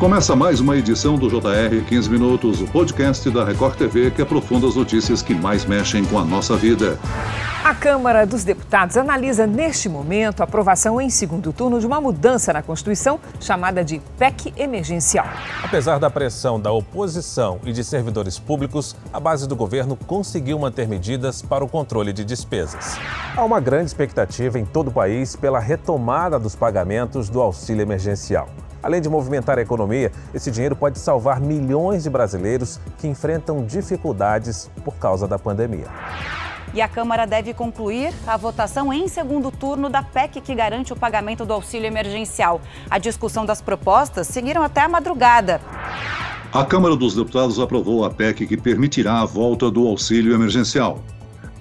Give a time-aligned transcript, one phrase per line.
[0.00, 4.66] Começa mais uma edição do JR 15 Minutos, o podcast da Record TV que aprofunda
[4.66, 6.98] as notícias que mais mexem com a nossa vida.
[7.62, 12.50] A Câmara dos Deputados analisa neste momento a aprovação em segundo turno de uma mudança
[12.50, 15.26] na Constituição chamada de PEC emergencial.
[15.62, 20.88] Apesar da pressão da oposição e de servidores públicos, a base do governo conseguiu manter
[20.88, 22.96] medidas para o controle de despesas.
[23.36, 28.48] Há uma grande expectativa em todo o país pela retomada dos pagamentos do auxílio emergencial.
[28.82, 34.70] Além de movimentar a economia, esse dinheiro pode salvar milhões de brasileiros que enfrentam dificuldades
[34.84, 35.86] por causa da pandemia.
[36.72, 40.96] E a Câmara deve concluir a votação em segundo turno da PEC que garante o
[40.96, 42.60] pagamento do auxílio emergencial.
[42.88, 45.60] A discussão das propostas seguiram até a madrugada.
[46.52, 51.00] A Câmara dos Deputados aprovou a PEC que permitirá a volta do auxílio emergencial.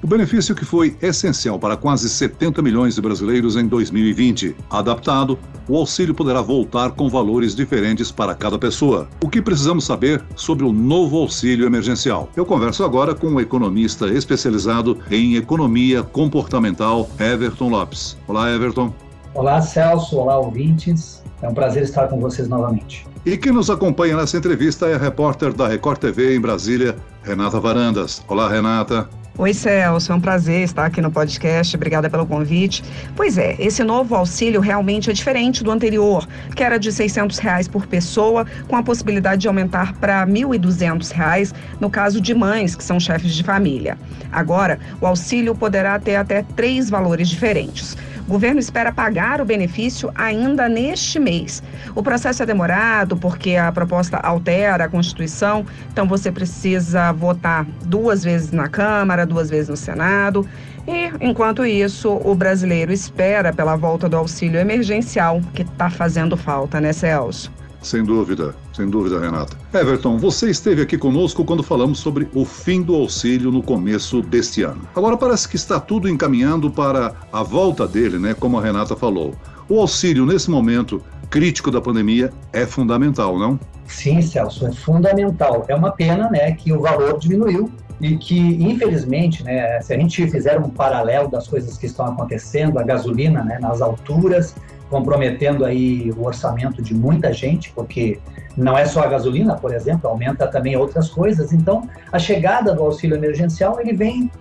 [0.01, 4.55] O benefício que foi essencial para quase 70 milhões de brasileiros em 2020.
[4.69, 9.09] Adaptado, o auxílio poderá voltar com valores diferentes para cada pessoa.
[9.21, 12.29] O que precisamos saber sobre o novo auxílio emergencial?
[12.33, 18.17] Eu converso agora com um economista especializado em economia comportamental, Everton Lopes.
[18.25, 18.93] Olá, Everton.
[19.33, 20.15] Olá, Celso.
[20.15, 21.21] Olá, ouvintes.
[21.41, 23.05] É um prazer estar com vocês novamente.
[23.25, 27.59] E quem nos acompanha nessa entrevista é a repórter da Record TV em Brasília, Renata
[27.59, 28.23] Varandas.
[28.29, 29.18] Olá, Renata.
[29.39, 31.73] Oi, Celso, é um prazer estar aqui no podcast.
[31.73, 32.83] Obrigada pelo convite.
[33.15, 37.65] Pois é, esse novo auxílio realmente é diferente do anterior, que era de 600 reais
[37.65, 42.83] por pessoa, com a possibilidade de aumentar para R$ 1.200 no caso de mães que
[42.83, 43.97] são chefes de família.
[44.29, 47.95] Agora, o auxílio poderá ter até três valores diferentes.
[48.29, 51.63] O governo espera pagar o benefício ainda neste mês.
[51.95, 58.23] O processo é demorado porque a proposta altera a Constituição, então você precisa votar duas
[58.23, 60.47] vezes na Câmara, duas vezes no Senado.
[60.87, 66.79] E, enquanto isso, o brasileiro espera pela volta do auxílio emergencial, que está fazendo falta,
[66.79, 67.51] né, Celso?
[67.81, 69.57] Sem dúvida, sem dúvida, Renata.
[69.73, 74.63] Everton, você esteve aqui conosco quando falamos sobre o fim do auxílio no começo deste
[74.63, 74.87] ano.
[74.95, 78.33] Agora parece que está tudo encaminhando para a volta dele, né?
[78.33, 79.35] Como a Renata falou.
[79.67, 83.59] O auxílio, nesse momento crítico da pandemia, é fundamental, não?
[83.85, 85.65] Sim, Celso, é fundamental.
[85.67, 87.69] É uma pena, né, que o valor diminuiu
[87.99, 92.79] e que, infelizmente, né, se a gente fizer um paralelo das coisas que estão acontecendo,
[92.79, 94.55] a gasolina, né, nas alturas,
[94.89, 98.19] comprometendo aí o orçamento de muita gente, porque
[98.57, 101.53] não é só a gasolina, por exemplo, aumenta também outras coisas.
[101.53, 104.31] Então, a chegada do auxílio emergencial ele vem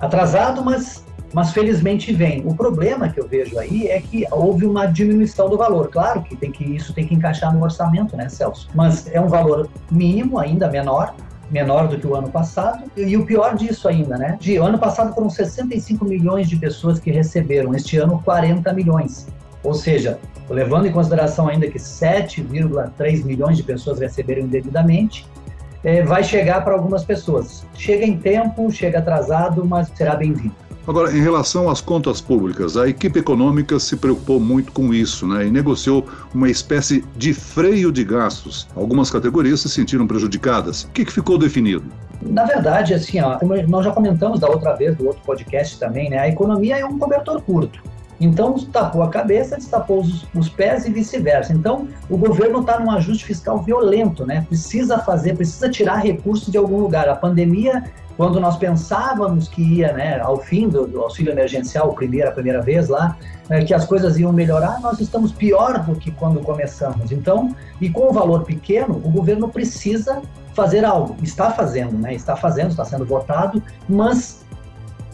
[0.00, 2.42] atrasado, mas mas felizmente vem.
[2.46, 5.88] O problema que eu vejo aí é que houve uma diminuição do valor.
[5.88, 8.68] Claro que tem que isso tem que encaixar no orçamento, né, Celso?
[8.74, 11.14] Mas é um valor mínimo, ainda menor,
[11.50, 12.90] menor do que o ano passado.
[12.96, 14.36] E o pior disso ainda, né?
[14.40, 19.26] De ano passado foram 65 milhões de pessoas que receberam, este ano 40 milhões.
[19.62, 25.26] Ou seja, levando em consideração ainda que 7,3 milhões de pessoas receberam indevidamente,
[25.84, 27.64] é, vai chegar para algumas pessoas.
[27.74, 30.54] Chega em tempo, chega atrasado, mas será bem-vindo.
[30.88, 35.46] Agora, em relação às contas públicas, a equipe econômica se preocupou muito com isso né,
[35.46, 38.66] e negociou uma espécie de freio de gastos.
[38.74, 40.84] Algumas categorias se sentiram prejudicadas.
[40.84, 41.84] O que, que ficou definido?
[42.22, 43.38] Na verdade, assim, ó,
[43.68, 46.98] nós já comentamos da outra vez, do outro podcast também, né, a economia é um
[46.98, 47.82] cobertor curto.
[48.20, 51.52] Então, tapou a cabeça, destapou os, os pés e vice-versa.
[51.52, 54.44] Então, o governo está num ajuste fiscal violento, né?
[54.48, 57.08] Precisa fazer, precisa tirar recursos de algum lugar.
[57.08, 57.84] A pandemia,
[58.16, 62.88] quando nós pensávamos que ia, né, ao fim do, do auxílio emergencial, primeira, primeira vez
[62.88, 63.16] lá,
[63.48, 67.12] é, que as coisas iam melhorar, nós estamos pior do que quando começamos.
[67.12, 70.20] Então, e com o valor pequeno, o governo precisa
[70.54, 71.14] fazer algo.
[71.22, 72.12] Está fazendo, né?
[72.14, 74.44] Está fazendo, está sendo votado, mas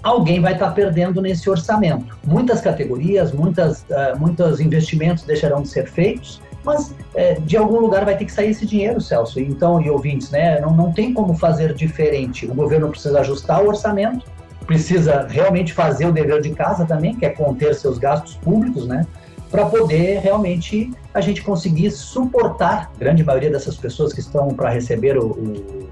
[0.05, 2.17] alguém vai estar perdendo nesse orçamento.
[2.25, 8.05] Muitas categorias, muitas, uh, muitos investimentos deixarão de ser feitos, mas uh, de algum lugar
[8.05, 9.41] vai ter que sair esse dinheiro, Celso.
[9.41, 12.47] Então, e ouvintes, né, não, não tem como fazer diferente.
[12.47, 14.27] O governo precisa ajustar o orçamento,
[14.67, 19.07] precisa realmente fazer o dever de casa também, que é conter seus gastos públicos, né?
[19.51, 24.69] Para poder realmente a gente conseguir suportar, a grande maioria dessas pessoas que estão para
[24.71, 25.84] receber o, o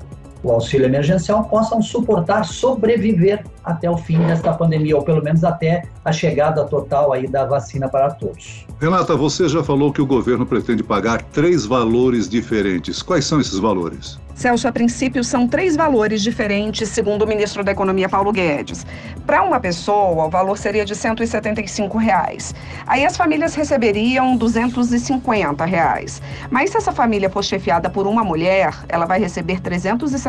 [0.43, 5.85] o auxílio emergencial possam suportar, sobreviver até o fim desta pandemia, ou pelo menos até
[6.05, 8.67] a chegada total aí da vacina para todos.
[8.81, 13.03] Renata, você já falou que o governo pretende pagar três valores diferentes.
[13.03, 14.19] Quais são esses valores?
[14.35, 18.85] Celso, a princípio são três valores diferentes, segundo o ministro da Economia Paulo Guedes.
[19.27, 22.55] Para uma pessoa, o valor seria de 175 reais.
[22.87, 26.21] Aí as famílias receberiam 250 reais.
[26.51, 29.79] Mas se essa família for chefiada por uma mulher, ela vai receber R$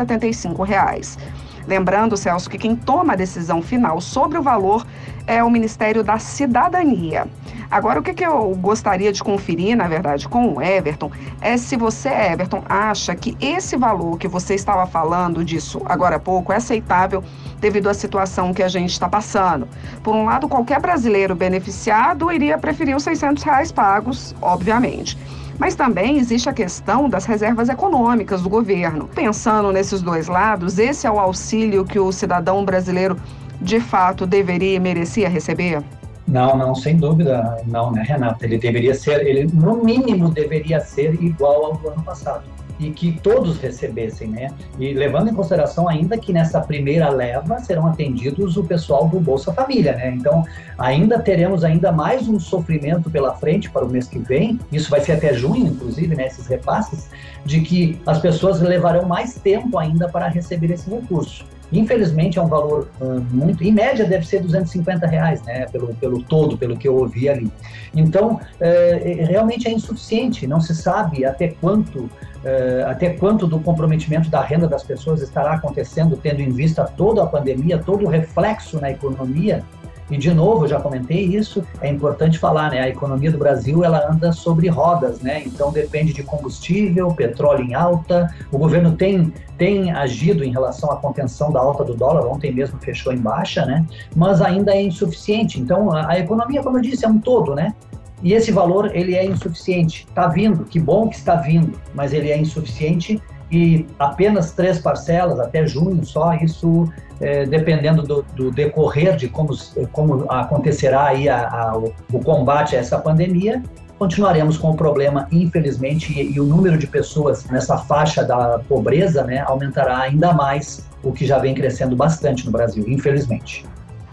[0.06, 0.62] 375.
[0.62, 1.18] Reais.
[1.66, 4.86] Lembrando, Celso, que quem toma a decisão final sobre o valor
[5.26, 7.26] é o Ministério da Cidadania.
[7.70, 11.10] Agora, o que, que eu gostaria de conferir, na verdade, com o Everton,
[11.40, 16.20] é se você, Everton, acha que esse valor que você estava falando disso agora há
[16.20, 17.24] pouco é aceitável
[17.58, 19.66] devido à situação que a gente está passando.
[20.02, 25.18] Por um lado, qualquer brasileiro beneficiado iria preferir os 600 reais pagos, obviamente.
[25.58, 29.08] Mas também existe a questão das reservas econômicas do governo.
[29.14, 33.16] Pensando nesses dois lados, esse é o auxílio que o cidadão brasileiro
[33.60, 35.82] de fato deveria e merecia receber?
[36.26, 38.46] Não, não, sem dúvida, não, né, Renata?
[38.46, 42.44] Ele deveria ser, ele no mínimo deveria ser igual ao do ano passado
[42.78, 44.50] e que todos recebessem, né?
[44.78, 49.52] E levando em consideração ainda que nessa primeira leva serão atendidos o pessoal do Bolsa
[49.52, 50.10] Família, né?
[50.10, 50.44] Então,
[50.78, 54.58] ainda teremos ainda mais um sofrimento pela frente para o mês que vem.
[54.72, 57.08] Isso vai ser até junho, inclusive, né, esses repasses,
[57.44, 61.44] de que as pessoas levarão mais tempo ainda para receber esse recurso.
[61.78, 66.22] Infelizmente é um valor uh, muito, em média deve ser 250 reais, né, pelo, pelo
[66.22, 67.50] todo, pelo que eu ouvi ali.
[67.94, 72.08] Então, é, realmente é insuficiente, não se sabe até quanto,
[72.44, 77.22] é, até quanto do comprometimento da renda das pessoas estará acontecendo, tendo em vista toda
[77.22, 79.62] a pandemia, todo o reflexo na economia
[80.10, 82.80] e de novo, eu já comentei isso, é importante falar, né?
[82.80, 85.42] A economia do Brasil ela anda sobre rodas, né?
[85.44, 88.32] Então depende de combustível, petróleo em alta.
[88.52, 92.78] O governo tem tem agido em relação à contenção da alta do dólar, ontem mesmo
[92.80, 93.86] fechou em baixa, né?
[94.14, 95.58] Mas ainda é insuficiente.
[95.58, 97.74] Então a, a economia, como eu disse, é um todo, né?
[98.22, 100.06] E esse valor ele é insuficiente.
[100.08, 105.38] Está vindo, que bom que está vindo, mas ele é insuficiente e apenas três parcelas
[105.38, 106.88] até junho só, isso
[107.20, 109.56] é, dependendo do, do, decorrer de como,
[109.92, 113.62] como acontecerá aí a, a, o, combate a essa pandemia,
[113.98, 119.22] continuaremos com o problema, infelizmente, e, e, o número de pessoas nessa faixa da pobreza
[119.24, 123.64] né, aumentará ainda mais, o que já vem crescendo bastante no Brasil, infelizmente.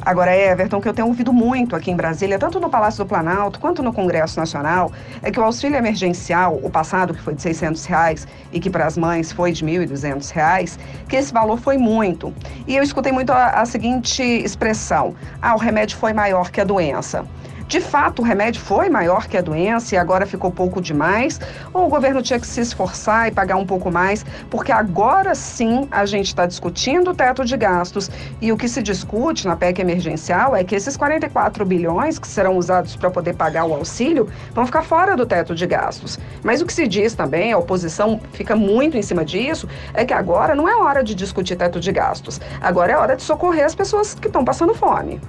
[0.03, 3.59] Agora, Everton, que eu tenho ouvido muito aqui em Brasília, tanto no Palácio do Planalto
[3.59, 7.85] quanto no Congresso Nacional, é que o auxílio emergencial, o passado que foi de 600
[7.85, 12.33] reais e que para as mães foi de 1.200 reais, que esse valor foi muito.
[12.65, 16.63] E eu escutei muito a, a seguinte expressão: ah, o remédio foi maior que a
[16.63, 17.23] doença.
[17.71, 21.39] De fato, o remédio foi maior que a doença e agora ficou pouco demais?
[21.73, 24.25] Ou o governo tinha que se esforçar e pagar um pouco mais?
[24.49, 28.83] Porque agora sim a gente está discutindo o teto de gastos e o que se
[28.83, 33.63] discute na PEC emergencial é que esses 44 bilhões que serão usados para poder pagar
[33.63, 36.19] o auxílio vão ficar fora do teto de gastos.
[36.43, 40.13] Mas o que se diz também, a oposição fica muito em cima disso, é que
[40.13, 42.41] agora não é hora de discutir teto de gastos.
[42.59, 45.21] Agora é hora de socorrer as pessoas que estão passando fome.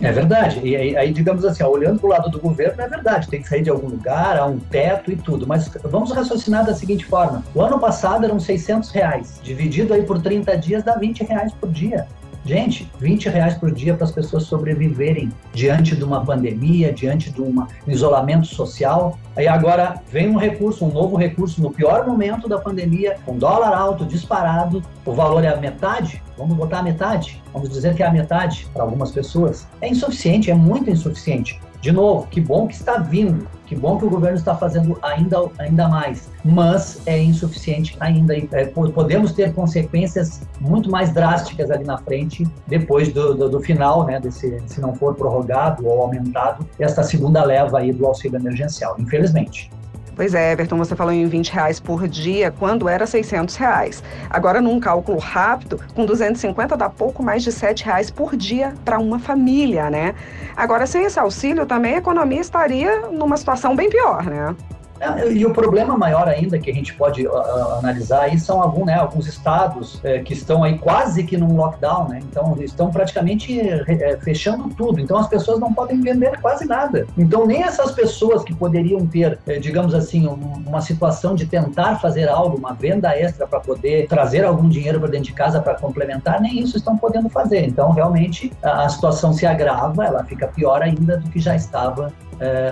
[0.00, 0.60] É verdade.
[0.62, 3.42] E aí, aí digamos assim, ó, olhando para o lado do governo, é verdade, tem
[3.42, 5.46] que sair de algum lugar, há um teto e tudo.
[5.46, 10.20] Mas vamos raciocinar da seguinte forma: o ano passado eram 600 reais, dividido aí por
[10.20, 12.06] 30 dias dá 20 reais por dia.
[12.48, 17.42] Gente, 20 reais por dia para as pessoas sobreviverem diante de uma pandemia, diante de
[17.42, 19.18] um isolamento social.
[19.36, 23.76] Aí agora vem um recurso, um novo recurso no pior momento da pandemia, com dólar
[23.76, 28.06] alto, disparado, o valor é a metade, vamos botar a metade, vamos dizer que é
[28.06, 29.68] a metade para algumas pessoas.
[29.82, 31.60] É insuficiente, é muito insuficiente.
[31.80, 35.48] De novo, que bom que está vindo, que bom que o governo está fazendo ainda,
[35.58, 38.34] ainda mais, mas é insuficiente ainda.
[38.36, 44.04] É, podemos ter consequências muito mais drásticas ali na frente, depois do, do, do final,
[44.04, 48.96] né, desse, se não for prorrogado ou aumentado, esta segunda leva aí do auxílio emergencial,
[48.98, 49.70] infelizmente.
[50.18, 54.02] Pois é, Everton, você falou em 20 reais por dia, quando era 600 reais.
[54.28, 58.98] Agora, num cálculo rápido, com 250 dá pouco mais de 7 reais por dia para
[58.98, 60.16] uma família, né?
[60.56, 64.56] Agora, sem esse auxílio, também a economia estaria numa situação bem pior, né?
[65.00, 68.84] É, e o problema maior ainda que a gente pode uh, analisar aí são algum,
[68.84, 72.20] né, alguns estados uh, que estão aí quase que num lockdown, né?
[72.22, 75.00] Então estão praticamente uh, fechando tudo.
[75.00, 77.06] Então as pessoas não podem vender quase nada.
[77.16, 82.28] Então nem essas pessoas que poderiam ter, digamos assim, um, uma situação de tentar fazer
[82.28, 86.40] algo, uma venda extra para poder trazer algum dinheiro para dentro de casa para complementar,
[86.40, 87.64] nem isso estão podendo fazer.
[87.64, 92.12] Então realmente a, a situação se agrava, ela fica pior ainda do que já estava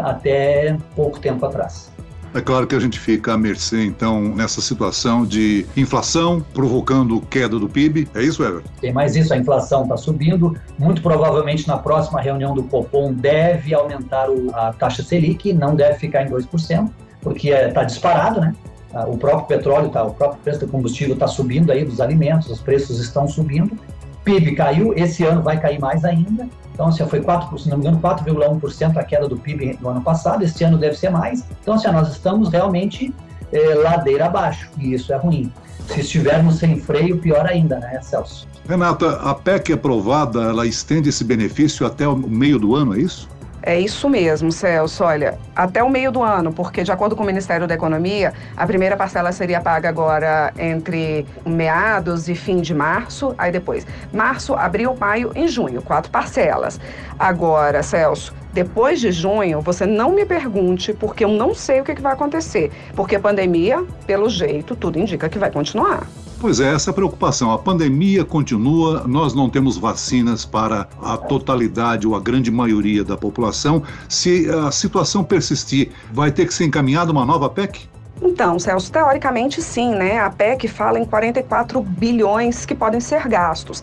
[0.04, 1.90] até pouco tempo atrás.
[2.36, 7.58] É claro que a gente fica à mercê, então, nessa situação de inflação provocando queda
[7.58, 8.06] do PIB.
[8.14, 8.68] É isso, Everton?
[8.78, 10.54] Tem mais isso, a inflação está subindo.
[10.78, 16.24] Muito provavelmente na próxima reunião do Copom deve aumentar a taxa Selic, não deve ficar
[16.24, 16.90] em 2%,
[17.22, 18.54] porque está é, disparado, né?
[18.92, 22.50] Ah, o próprio petróleo, tá, o próprio preço do combustível está subindo aí, dos alimentos,
[22.50, 23.78] os preços estão subindo.
[24.26, 26.48] PIB caiu, esse ano vai cair mais ainda.
[26.74, 30.02] Então, assim, foi 4, se não me engano, 4,1% a queda do PIB no ano
[30.02, 31.44] passado, este ano deve ser mais.
[31.62, 33.14] Então, assim, nós estamos realmente
[33.52, 35.50] é, ladeira abaixo, e isso é ruim.
[35.86, 38.48] Se estivermos sem freio, pior ainda, né, Celso?
[38.68, 43.28] Renata, a PEC aprovada, ela estende esse benefício até o meio do ano, é isso?
[43.66, 45.02] É isso mesmo, Celso.
[45.02, 48.64] Olha, até o meio do ano, porque de acordo com o Ministério da Economia, a
[48.64, 54.94] primeira parcela seria paga agora entre meados e fim de março, aí depois março, abril,
[54.94, 56.78] maio e junho, quatro parcelas.
[57.18, 62.00] Agora, Celso, depois de junho, você não me pergunte, porque eu não sei o que,
[62.00, 62.70] vai acontecer.
[62.94, 66.06] Porque a pandemia, pelo jeito, tudo indica que vai continuar.
[66.38, 67.50] Pois é, essa preocupação.
[67.50, 73.16] A pandemia continua, nós não temos vacinas para a totalidade ou a grande maioria da
[73.16, 73.82] população.
[74.08, 77.88] Se a situação persistir, vai ter que ser encaminhada uma nova PEC?
[78.20, 80.18] Então, Celso, teoricamente sim, né?
[80.18, 83.82] A PEC fala em 44 bilhões que podem ser gastos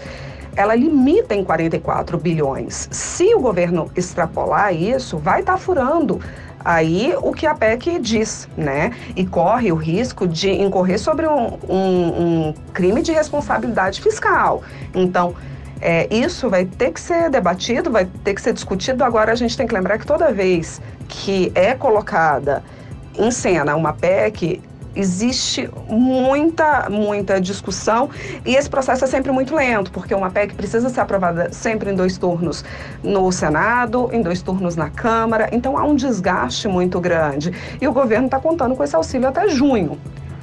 [0.56, 2.88] ela limita em 44 bilhões.
[2.92, 6.20] Se o governo extrapolar isso, vai estar tá furando
[6.64, 8.92] aí o que a PEC diz, né?
[9.16, 14.64] E corre o risco de incorrer sobre um, um, um crime de responsabilidade fiscal.
[14.94, 15.36] Então,
[15.82, 19.04] é, isso vai ter que ser debatido, vai ter que ser discutido.
[19.04, 22.64] Agora, a gente tem que lembrar que toda vez que é colocada
[23.18, 24.62] em cena uma PEC,
[24.96, 28.10] existe muita, muita discussão
[28.46, 31.96] e esse processo é sempre muito lento, porque uma PEC precisa ser aprovada sempre em
[31.96, 32.64] dois turnos
[33.04, 37.52] no Senado, em dois turnos na Câmara, então há um desgaste muito grande.
[37.82, 39.98] E o governo está contando com esse auxílio até junho.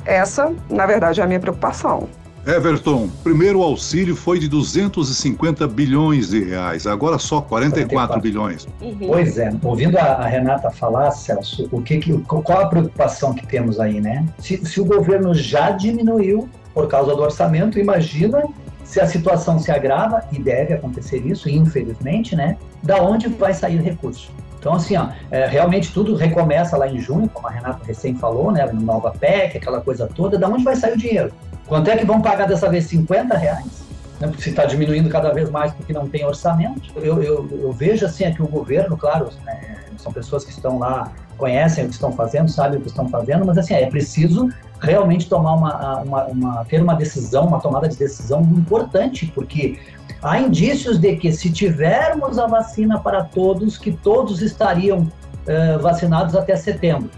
[0.05, 2.09] Essa, na verdade, é a minha preocupação.
[2.51, 8.21] Everton, primeiro auxílio foi de 250 bilhões de reais, agora só 44, 44.
[8.21, 8.67] bilhões.
[8.81, 8.97] Uhum.
[9.07, 13.47] Pois é, ouvindo a, a, Renata falar, Celso, o que, que, qual a preocupação que
[13.47, 14.27] temos aí, né?
[14.39, 18.43] Se, se o governo já diminuiu por causa do orçamento, imagina
[18.83, 22.57] se a situação se agrava, e deve acontecer isso, infelizmente, né?
[22.83, 24.33] Da onde vai sair o recurso?
[24.59, 28.51] Então, assim, ó, é, realmente tudo recomeça lá em junho, como a Renata recém falou,
[28.51, 28.69] né?
[28.73, 30.37] Nova PEC, aquela coisa toda.
[30.37, 31.33] Da onde vai sair o dinheiro?
[31.71, 32.87] Quanto é que vão pagar dessa vez?
[32.87, 33.85] 50 reais?
[34.19, 34.27] Né?
[34.27, 36.83] Porque se está diminuindo cada vez mais porque não tem orçamento.
[36.97, 40.81] Eu, eu, eu vejo assim é que o governo, claro, né, são pessoas que estão
[40.81, 44.51] lá, conhecem o que estão fazendo, sabem o que estão fazendo, mas assim, é preciso
[44.81, 49.79] realmente tomar uma, uma, uma ter uma decisão, uma tomada de decisão importante, porque
[50.21, 56.35] há indícios de que se tivermos a vacina para todos, que todos estariam uh, vacinados
[56.35, 57.11] até setembro.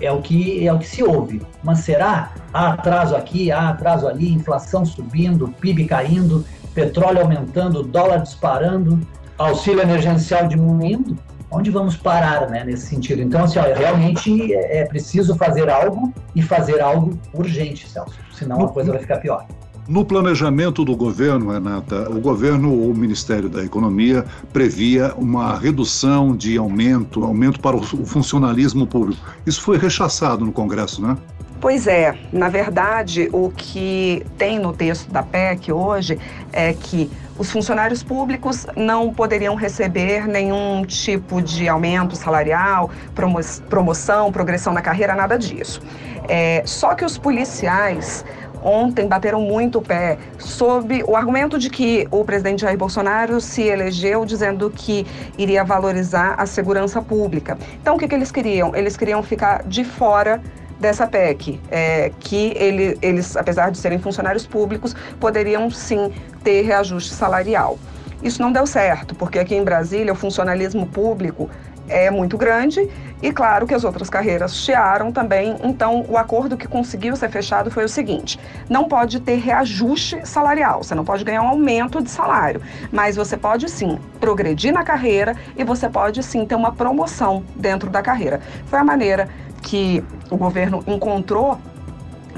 [0.00, 1.42] É o que é o que se ouve.
[1.62, 2.32] Mas será?
[2.52, 9.00] Há atraso aqui, há atraso ali, inflação subindo, PIB caindo, petróleo aumentando, dólar disparando,
[9.38, 11.16] auxílio emergencial diminuindo.
[11.50, 13.22] Onde vamos parar, né, nesse sentido?
[13.22, 18.18] Então, assim, ó, realmente é, é preciso fazer algo e fazer algo urgente, Celso.
[18.32, 19.46] Senão a coisa vai ficar pior.
[19.88, 26.36] No planejamento do governo, Renata, o governo ou o Ministério da Economia previa uma redução
[26.36, 29.24] de aumento, aumento para o funcionalismo público.
[29.46, 31.16] Isso foi rechaçado no Congresso, né?
[31.60, 36.18] Pois é, na verdade, o que tem no texto da PEC hoje
[36.52, 43.38] é que os funcionários públicos não poderiam receber nenhum tipo de aumento salarial, promo
[43.68, 45.80] promoção, progressão na carreira, nada disso.
[46.28, 48.24] É, só que os policiais
[48.66, 53.62] ontem bateram muito o pé sob o argumento de que o presidente Jair Bolsonaro se
[53.62, 55.06] elegeu dizendo que
[55.38, 57.56] iria valorizar a segurança pública.
[57.80, 58.74] Então, o que, que eles queriam?
[58.74, 60.42] Eles queriam ficar de fora
[60.80, 67.14] dessa PEC, é, que ele, eles, apesar de serem funcionários públicos, poderiam sim ter reajuste
[67.14, 67.78] salarial.
[68.22, 71.48] Isso não deu certo, porque aqui em Brasília o funcionalismo público
[71.88, 72.88] é muito grande
[73.22, 75.56] e claro que as outras carreiras chiaram também.
[75.62, 78.38] Então, o acordo que conseguiu ser fechado foi o seguinte:
[78.68, 82.60] não pode ter reajuste salarial, você não pode ganhar um aumento de salário,
[82.92, 87.88] mas você pode sim progredir na carreira e você pode sim ter uma promoção dentro
[87.90, 88.40] da carreira.
[88.66, 89.28] Foi a maneira
[89.62, 91.58] que o governo encontrou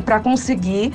[0.04, 0.92] para conseguir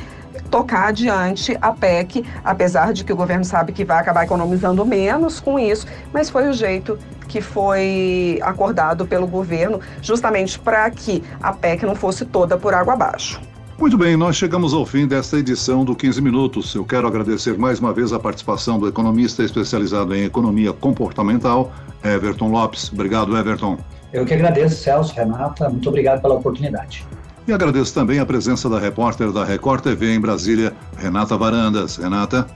[0.53, 5.39] tocar adiante a PEC, apesar de que o governo sabe que vai acabar economizando menos
[5.39, 6.95] com isso, mas foi o jeito
[7.27, 12.93] que foi acordado pelo governo, justamente para que a PEC não fosse toda por água
[12.93, 13.41] abaixo.
[13.79, 16.75] Muito bem, nós chegamos ao fim desta edição do 15 Minutos.
[16.75, 21.71] Eu quero agradecer mais uma vez a participação do economista especializado em economia comportamental,
[22.03, 22.93] Everton Lopes.
[22.93, 23.79] Obrigado, Everton.
[24.13, 25.67] Eu que agradeço, Celso, Renata.
[25.67, 27.03] Muito obrigado pela oportunidade.
[27.47, 31.97] E agradeço também a presença da repórter da Record TV em Brasília, Renata Varandas.
[31.97, 32.47] Renata.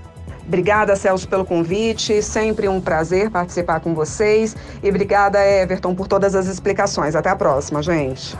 [0.47, 2.21] Obrigada, Celso, pelo convite.
[2.21, 4.55] Sempre um prazer participar com vocês.
[4.81, 7.15] E obrigada, Everton, por todas as explicações.
[7.15, 8.37] Até a próxima, gente.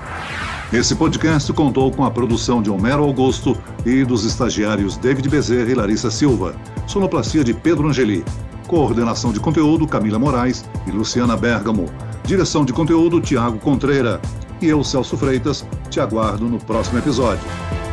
[0.71, 5.75] Esse podcast contou com a produção de Homero Augusto e dos estagiários David Bezerra e
[5.75, 6.55] Larissa Silva.
[6.87, 8.23] Sonoplastia de Pedro Angeli.
[8.67, 11.87] Coordenação de conteúdo Camila Moraes e Luciana Bergamo.
[12.23, 14.21] Direção de conteúdo Tiago Contreira.
[14.61, 17.43] E eu, Celso Freitas, Te aguardo no próximo episódio.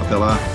[0.03, 0.54] Até lá!